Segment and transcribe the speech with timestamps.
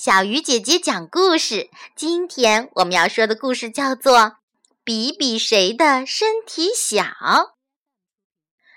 [0.00, 1.70] 小鱼姐姐讲故事。
[1.96, 4.16] 今天我们要说的故事叫做
[4.84, 7.02] 《比比谁的身体小》。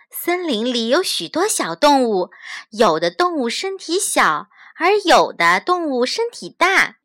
[0.10, 2.32] 森林里有许多小动物，
[2.72, 4.48] 有的动物身体小，
[4.80, 6.96] 而有的动物身体大。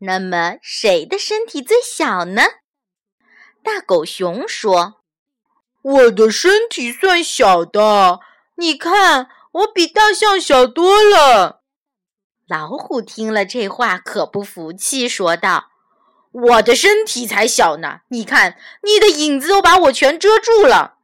[0.00, 2.42] 那么，谁的身体最小呢？
[3.62, 4.96] 大狗熊说
[5.80, 8.20] ：“我的身体算小的，
[8.56, 11.62] 你看，我比大象小多了。”
[12.46, 15.70] 老虎听了这话，可不服气，说道
[16.30, 18.00] ：“我的身体才小呢！
[18.08, 20.98] 你看，你的影子都把我全遮住了。”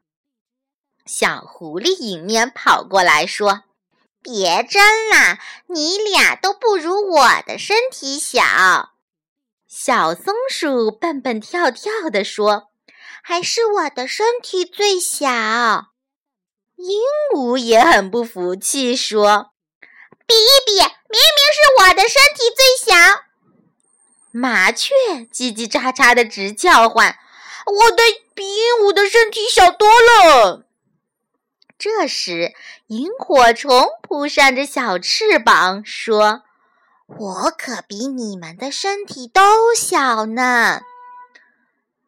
[1.06, 3.64] 小狐狸迎面跑过来，说
[4.22, 8.90] ：“别争了，你俩都不如我的身体小。”
[9.66, 12.68] 小松鼠蹦蹦跳跳地说
[13.24, 15.26] ：“还是我的身体最小。”
[16.76, 17.00] 鹦
[17.34, 19.52] 鹉也很不服气，说
[20.26, 22.94] ：“比一比。”明明是我的身体最小，
[24.30, 24.94] 麻雀
[25.32, 27.18] 叽叽喳喳的直叫唤，
[27.66, 28.02] 我的
[28.32, 30.64] 比鹦鹉的身体小多了。
[31.76, 32.54] 这时，
[32.86, 36.42] 萤火虫扑扇着小翅膀说
[37.18, 40.82] ：“我可比你们的身体都小呢。”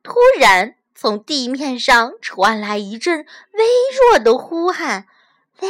[0.04, 3.64] 突然，从地面上传来一阵微
[3.96, 5.08] 弱的呼喊
[5.58, 5.68] ：“喂！”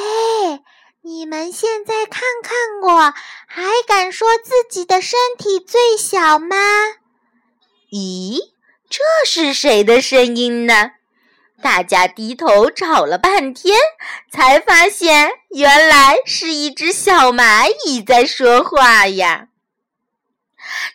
[1.05, 3.13] 你们现在看看我，
[3.49, 6.57] 还敢说自己的身体最小吗？
[7.91, 8.39] 咦，
[8.89, 10.93] 这是谁的声音呢？
[11.61, 13.77] 大家低头找了半天，
[14.31, 19.49] 才发现原来是一只小蚂蚁在说话呀！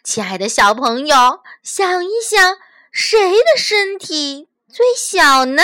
[0.06, 2.58] 亲爱的小朋友，想一想，
[2.94, 5.64] 谁的身体最小呢？